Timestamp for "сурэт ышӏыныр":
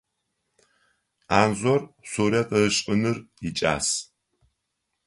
2.11-3.17